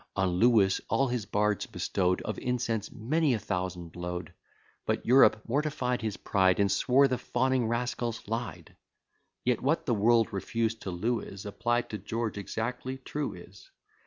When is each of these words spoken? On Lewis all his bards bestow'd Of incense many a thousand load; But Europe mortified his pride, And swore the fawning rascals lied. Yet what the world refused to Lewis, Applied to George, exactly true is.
On 0.15 0.27
Lewis 0.39 0.81
all 0.89 1.09
his 1.09 1.27
bards 1.27 1.67
bestow'd 1.67 2.23
Of 2.23 2.39
incense 2.39 2.91
many 2.91 3.35
a 3.35 3.39
thousand 3.39 3.95
load; 3.95 4.33
But 4.87 5.05
Europe 5.05 5.43
mortified 5.47 6.01
his 6.01 6.17
pride, 6.17 6.59
And 6.59 6.71
swore 6.71 7.07
the 7.07 7.19
fawning 7.19 7.67
rascals 7.67 8.27
lied. 8.27 8.75
Yet 9.45 9.61
what 9.61 9.85
the 9.85 9.93
world 9.93 10.33
refused 10.33 10.81
to 10.81 10.89
Lewis, 10.89 11.45
Applied 11.45 11.91
to 11.91 11.99
George, 11.99 12.39
exactly 12.39 12.97
true 12.97 13.35
is. 13.35 13.69